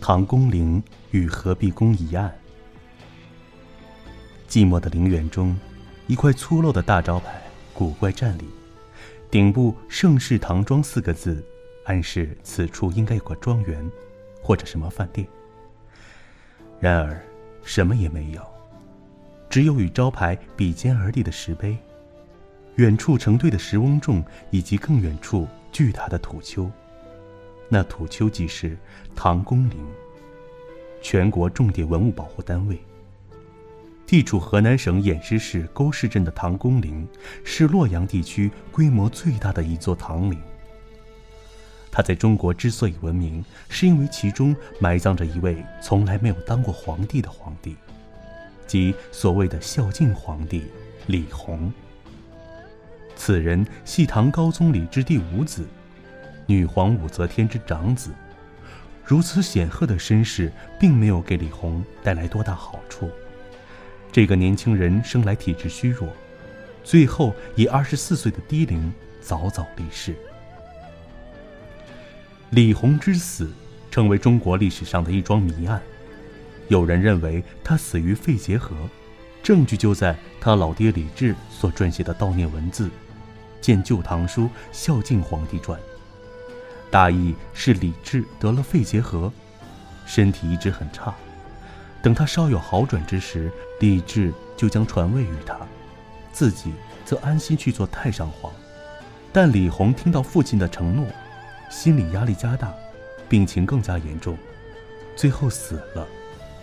[0.00, 2.34] 唐公陵与何必宫一案。
[4.48, 5.54] 寂寞的陵园中，
[6.06, 7.42] 一块粗陋的大招牌
[7.74, 8.48] 古怪站立，
[9.30, 11.44] 顶部“盛世唐庄”四个字，
[11.84, 13.86] 暗示此处应该有个庄园，
[14.42, 15.28] 或者什么饭店。
[16.80, 17.22] 然而，
[17.62, 18.42] 什么也没有，
[19.50, 21.76] 只有与招牌比肩而立的石碑，
[22.76, 26.70] 远处成堆的石翁仲，以及更远处巨大的土丘。
[27.68, 28.76] 那土丘即是
[29.14, 29.78] 唐公陵，
[31.02, 32.78] 全国重点文物保护单位。
[34.06, 37.06] 地处河南省偃师市沟市镇的唐公陵，
[37.44, 40.40] 是洛阳地区规模最大的一座唐陵。
[41.90, 47.76] 它在中国之所以闻名，是因为其中埋葬着一位从来没有当过皇帝的皇帝，
[48.68, 50.62] 即所谓的孝敬皇帝
[51.08, 51.72] 李弘。
[53.16, 55.66] 此人系唐高宗李治第五子。
[56.46, 58.10] 女皇武则天之长子，
[59.04, 63.10] 如此显赫的身世，并没有给李弘带来多大好处。
[64.10, 66.08] 这个年轻人生来体质虚弱，
[66.82, 70.14] 最后以二十四岁的低龄早早离世。
[72.48, 73.50] 李弘之死，
[73.90, 75.82] 成为中国历史上的一桩谜案。
[76.68, 78.76] 有人认为他死于肺结核，
[79.42, 82.90] 证据就在他老爹李治所撰写的悼念文字，
[83.60, 85.78] 见《旧唐书·孝敬皇帝传》。
[86.90, 89.32] 大意是李治得了肺结核，
[90.06, 91.14] 身体一直很差。
[92.02, 95.58] 等他稍有好转之时，李治就将传位于他，
[96.32, 96.72] 自己
[97.04, 98.52] 则安心去做太上皇。
[99.32, 101.06] 但李弘听到父亲的承诺，
[101.70, 102.72] 心理压力加大，
[103.28, 104.36] 病情更加严重，
[105.16, 106.06] 最后死了。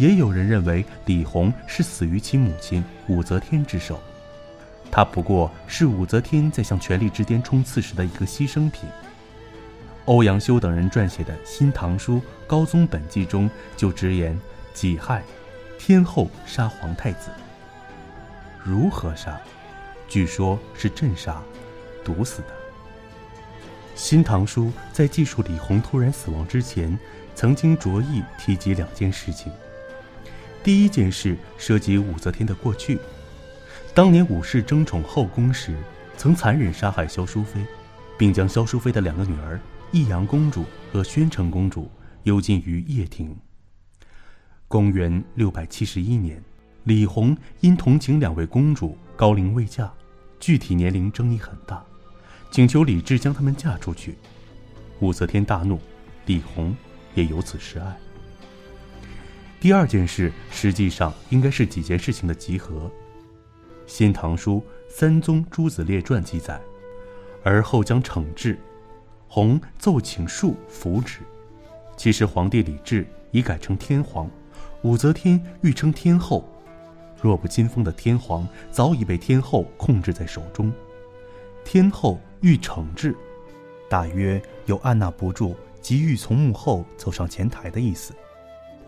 [0.00, 4.00] 也有人认为李弘是死于其母亲武则天之手，
[4.90, 8.88] 他不过是武则天在向权力之巅冲刺时的一个牺牲品。
[10.06, 14.40] 欧阳修等人撰写的《新唐书·高宗本纪》中就直言
[14.72, 15.22] ：“己亥，
[15.78, 17.30] 天后杀皇太子。
[18.64, 19.38] 如何杀？
[20.08, 21.42] 据说是镇杀，
[22.02, 22.48] 毒死的。”
[23.94, 26.98] 《新唐书》在记述李弘突然死亡之前，
[27.34, 29.52] 曾经着意提及两件事情。
[30.62, 32.98] 第一件事涉及武则天的过去，
[33.94, 35.74] 当年武氏争宠后宫时，
[36.16, 37.64] 曾残忍杀害萧淑妃，
[38.18, 39.58] 并将萧淑妃的两个女儿。
[39.92, 41.90] 益阳公主和宣城公主
[42.22, 43.34] 幽禁于掖庭。
[44.68, 46.40] 公元六百七十一年，
[46.84, 49.90] 李弘因同情两位公主高龄未嫁，
[50.38, 51.84] 具体年龄争议很大，
[52.52, 54.16] 请求李治将她们嫁出去。
[55.00, 55.80] 武则天大怒，
[56.26, 56.76] 李弘
[57.14, 57.96] 也由此失爱。
[59.60, 62.76] 第二件事实际上应该是几件事情的集合，
[63.86, 64.56] 《新唐书·
[64.88, 66.58] 三宗诸子列传》记载，
[67.44, 68.58] 而后将惩治。
[69.28, 71.18] 弘奏请恕符旨，
[71.94, 74.28] 其实皇帝李治已改成天皇，
[74.80, 76.42] 武则天欲称天后，
[77.20, 80.72] 弱不禁风的天皇早已被天后控制在手中，
[81.64, 83.14] 天后欲惩治，
[83.90, 88.14] 大约有按捺不住，急欲从幕后走上前台的意思。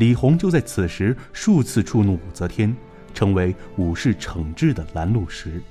[0.00, 2.74] 李弘就在此时数次触怒武则天，
[3.12, 5.62] 成为武士惩治的拦路石。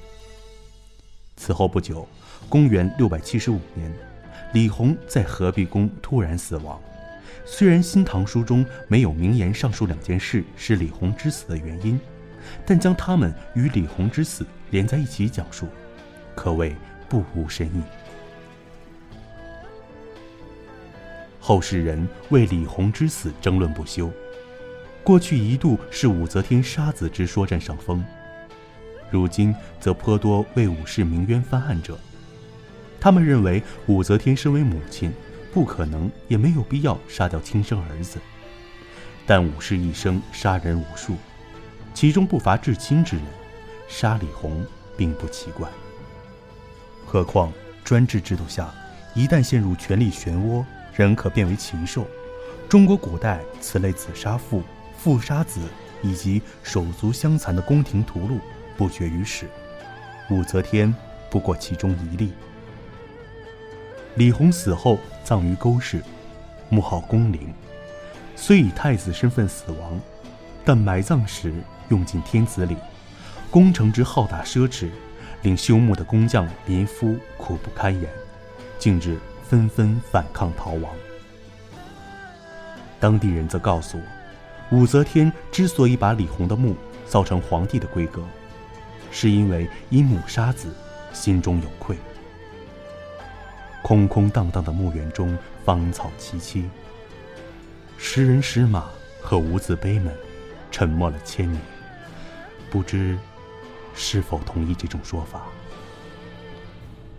[1.36, 2.08] 此后不久，
[2.48, 3.92] 公元六百七十五年。
[4.54, 6.80] 李弘在合璧宫突然死亡，
[7.44, 12.00] 虽然《新唐书》中没有明言上述两件事是李弘之死的原因，
[12.68, 15.68] 但将他们与李弘之死连在一起讲述，
[16.36, 16.76] 可谓
[17.10, 17.82] 不无深意。
[21.50, 24.12] 后世人为李弘之死争论不休，
[25.04, 28.06] 过去一度是武则天杀子之说占上风，
[29.10, 31.98] 如今则颇多为武士鸣冤翻案者。
[33.00, 35.12] 他们认为武则天身为母亲，
[35.52, 38.20] 不可能也没有必要杀掉亲生儿子。
[39.26, 41.16] 但武士一生杀人无数，
[41.96, 43.26] 其中不乏至亲之人，
[43.88, 44.64] 杀李弘
[44.96, 45.68] 并不奇怪。
[47.08, 47.52] 何况
[47.84, 48.72] 专制制度下，
[49.16, 50.64] 一旦陷入权力漩涡，
[51.04, 52.06] 人可变为禽兽。
[52.68, 54.62] 中国古代此类子杀父、
[54.98, 55.62] 父杀子
[56.02, 58.40] 以及手足相残的宫廷屠戮
[58.78, 59.46] 不绝于史，
[60.30, 60.94] 武则天
[61.30, 62.34] 不过其中一例。
[64.16, 66.04] 李弘死后葬于沟氏，
[66.70, 67.54] 墓号公陵。
[68.36, 70.00] 虽以太子身份死亡，
[70.64, 71.54] 但埋葬时
[71.90, 72.78] 用尽天子礼，
[73.50, 74.90] 工程之浩大奢侈，
[75.42, 78.10] 令修墓的工匠民夫苦不堪言，
[78.78, 79.18] 竟至
[79.50, 80.94] 纷纷反抗逃亡。
[83.00, 86.76] 当地人则告诉我，武则天之所以把李弘的墓
[87.08, 88.24] 造成皇帝的规格，
[89.10, 90.72] 是因为因母杀子，
[91.12, 91.98] 心中有愧。
[93.82, 95.36] 空空荡荡的墓园中，
[95.66, 96.64] 芳草萋萋。
[97.98, 100.16] 诗人诗马和无字碑们，
[100.70, 101.60] 沉默了千年，
[102.70, 103.18] 不知
[103.96, 105.42] 是否同意这种说法。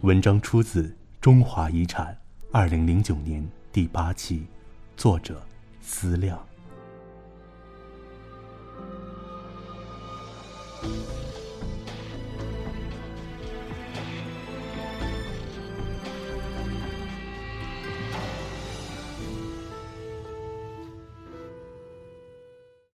[0.03, 0.83] 文章出自
[1.21, 2.07] 《中华遗产》
[2.53, 4.45] 二零零九年第八期，
[4.97, 5.41] 作者
[5.81, 6.50] 思量。